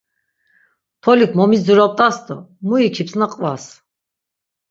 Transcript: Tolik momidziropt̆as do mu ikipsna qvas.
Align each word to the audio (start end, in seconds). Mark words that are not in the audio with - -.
Tolik 1.03 1.31
momidziropt̆as 1.39 2.15
do 2.25 2.37
mu 2.67 2.75
ikipsna 2.87 3.27
qvas. 3.33 3.65